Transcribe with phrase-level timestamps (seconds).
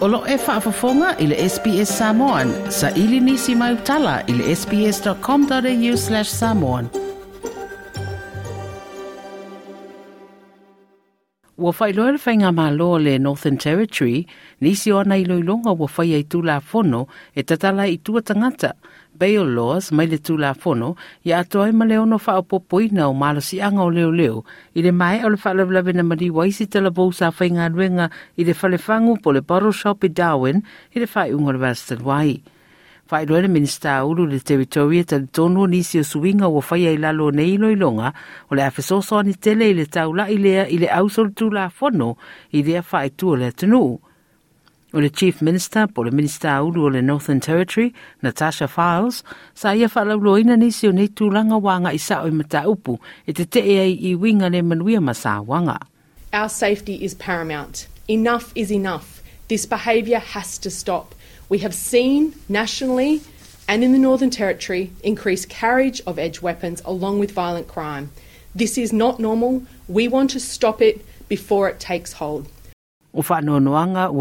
[0.00, 2.52] Olo e whaafafonga i le SBS Samoan.
[2.70, 7.09] Sa ili nisi mai utala i le sbs.com.au slash samoan.
[11.60, 14.24] Ua whai loa le whainga mā loa le Northern Territory,
[14.64, 17.04] nisi o ana i loilonga ua whai ai tū la whono
[17.36, 18.72] e tatala i tua tangata–
[19.20, 20.88] bail laws mai le tula fono
[21.28, 24.38] ya atoa i male ono wha opopoina o malo si anga o leo leo
[24.74, 27.66] i le mai o le wha lawe na mari waisi te la bousa whai ngā
[27.74, 28.06] ruenga
[28.40, 30.64] i le whale whangu po le bottle shop i Darwin
[30.96, 32.40] i le whai unga le Western Wai.
[33.10, 37.30] Whai roe minista ulu le teritoria ta tonu nisi o suinga o whai ai lalo
[37.30, 38.12] nei loilonga
[38.50, 42.16] o le awhisoso ani tele i le taula i lea i le ausol tula fono
[42.52, 43.98] i lea whai tua le tunu.
[44.92, 47.92] O le Chief Minister po le Minister Ulu o le Northern Territory,
[48.22, 52.98] Natasha Fyles, sa ia whalauloina nisi o nei tūlanga wanga i sa o mata upu
[53.26, 55.80] e te te ei i winga le manuia masa wanga.
[56.32, 57.88] Our safety is paramount.
[58.08, 59.22] Enough is enough.
[59.48, 61.14] This behaviour has to stop.
[61.50, 63.22] We have seen nationally
[63.66, 68.12] and in the Northern Territory increased carriage of edge weapons along with violent crime.
[68.54, 69.64] This is not normal.
[69.88, 72.46] We want to stop it before it takes hold.
[73.12, 73.22] O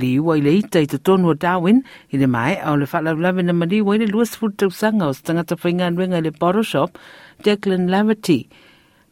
[0.00, 2.86] li ua i le ita i te tonu o Darwin i le mai au le
[3.42, 6.96] na le luas o stangata whainga le bottle shop
[7.42, 8.48] Declan Laverty.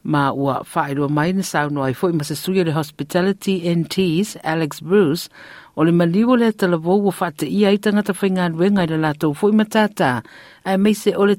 [0.08, 0.64] Ma ua
[1.08, 2.16] mai na sauno ai fwoi
[2.64, 5.28] le Hospitality NTs Alex Bruce
[5.76, 10.22] o le maliwa le talavo ua ia i tangata i le lato fwoi matata
[10.64, 11.36] a meise o le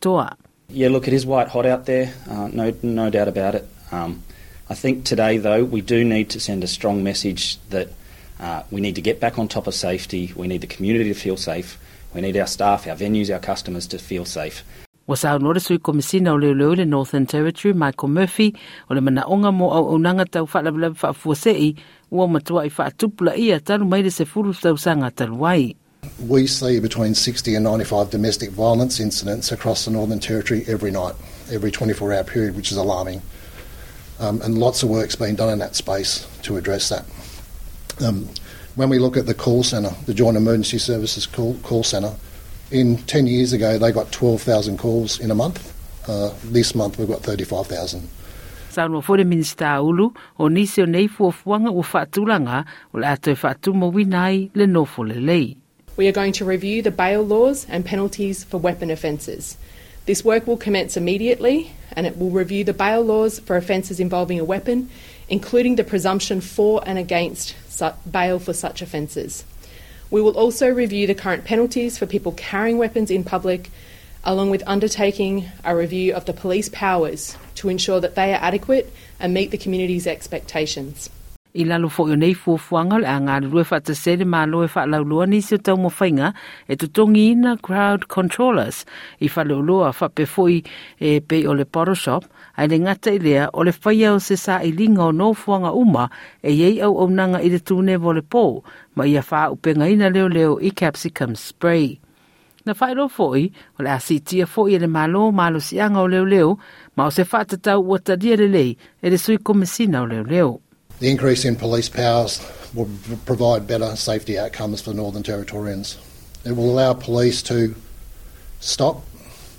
[0.00, 0.36] toa.
[0.68, 3.68] Yeah, look, it is white hot out there, uh, no, no doubt about it.
[3.92, 4.24] Um,
[4.68, 7.88] I think today, though, we do need to send a strong message that
[8.40, 10.32] uh, we need to get back on top of safety.
[10.34, 11.78] We need the community to feel safe.
[12.12, 14.64] We need our staff, our venues, our customers to feel safe.
[15.06, 18.54] Wa sa nore sui komisina o le Northern Territory, Michael Murphy,
[18.90, 21.76] o le mana onga mo au unanga tau whaalabalabi whaafuasei,
[22.10, 25.74] ua matua i whaatupula ia taru mai le se furu tau sanga taru wai.
[26.28, 31.14] We see between 60 and 95 domestic violence incidents across the Northern Territory every night,
[31.50, 33.22] every 24 hour period, which is alarming.
[34.18, 37.04] um, and lots of work's been done in that space to address that.
[38.00, 38.28] Um,
[38.74, 42.14] when we look at the call centre, the Joint Emergency Services call, call centre,
[42.70, 45.72] in 10 years ago they got 12,000 calls in a month.
[46.08, 48.08] Uh, this month we've got 35,000.
[48.70, 53.34] Saunua fore minista ulu o nisi o nei fuafuanga o whaatulanga o le ato e
[53.34, 55.56] whaatumo winai le nofo le lei.
[55.96, 59.56] We are going to review the bail laws and penalties for weapon offences.
[60.04, 64.38] This work will commence immediately and it will review the bail laws for offences involving
[64.38, 64.90] a weapon,
[65.28, 67.56] including the presumption for and against
[68.10, 69.44] bail for such offences.
[70.10, 73.70] We will also review the current penalties for people carrying weapons in public,
[74.24, 78.92] along with undertaking a review of the police powers to ensure that they are adequate
[79.18, 81.10] and meet the community's expectations.
[81.56, 85.54] i lalo fo yonei fuafuanga le anga rue fa te sere ma loe fa nisi
[85.54, 86.32] o tau mawhainga
[86.68, 88.84] e tutongi ina crowd controllers
[89.20, 92.22] i fa lau lua fa pe fo e pe o le photoshop
[92.56, 95.32] ai le ngata i lea o le whaia o se sa i linga o no
[95.32, 96.10] fuanga uma
[96.42, 98.44] e iei au au nanga i le tūne vo le pō
[98.96, 101.98] ma ia fa upenga ina leo leo i capsicum spray.
[102.66, 106.24] Na whaero fo'i, o le asitia fo'i e le malo, malo si anga o leo
[106.26, 106.56] leo,
[106.96, 107.22] ma o se
[107.62, 110.65] tau ua tadia le lei, e le sui komisina o leo leo.
[110.98, 112.40] The increase in police powers
[112.74, 112.88] will
[113.26, 115.98] provide better safety outcomes for Northern Territorians.
[116.44, 117.74] It will allow police to
[118.60, 119.04] stop,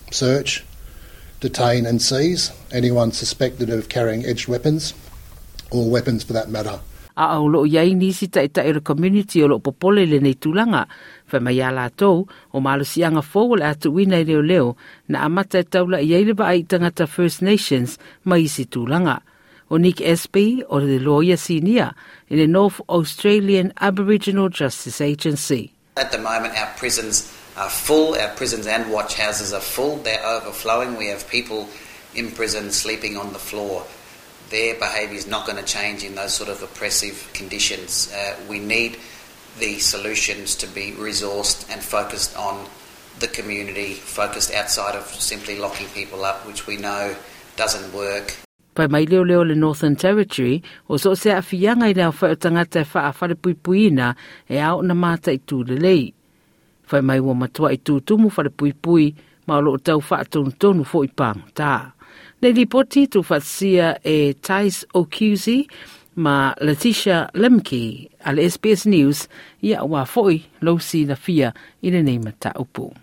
[0.09, 0.65] search,
[1.39, 4.93] detain and seize anyone suspected of carrying edged weapons
[5.69, 6.79] or weapons for that matter.
[7.17, 10.85] a au loo iai nisi ta ita e community o loo popole le nei tulanga.
[11.25, 14.77] Fa mai ala tau, o malo si fōu le atu wina i leo leo,
[15.09, 19.21] na amata e taula iai le ba ai tangata First Nations mai isi tulanga.
[19.69, 21.93] O Nick Espy o le lawyer senior
[22.29, 25.73] in the North Australian Aboriginal Justice Agency.
[25.95, 28.15] At the moment, our prisons are full.
[28.15, 29.97] Our prisons and watch houses are full.
[29.97, 30.95] They're overflowing.
[30.95, 31.67] We have people
[32.15, 33.85] in prison sleeping on the floor.
[34.49, 38.13] Their behaviour is not going to change in those sort of oppressive conditions.
[38.13, 38.97] Uh, we need
[39.59, 42.65] the solutions to be resourced and focused on
[43.19, 47.15] the community, focused outside of simply locking people up, which we know
[47.55, 48.37] doesn't work
[48.77, 52.35] Pai mai leo leo le Northern Territory, o so se a fianga i leo whai
[52.35, 54.11] o tangata e wha a whare pui puina
[54.45, 56.13] e au na mata i tū lei.
[56.91, 59.15] Whai mai ua matua i tū tumu whare pui pui,
[59.47, 61.89] ma o lo tau wha tonu tonu fo i pang tā.
[62.41, 65.65] Nei li poti tu whatsia e Tais O'Cusey,
[66.21, 69.25] ma Letitia Lemke al SBS News
[69.65, 70.77] ia wa foi lo
[71.07, 71.49] na fia
[71.81, 72.93] i le nei mata upu.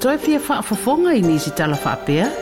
[0.00, 2.41] Toi fia wha fafonga i nisi tala wha?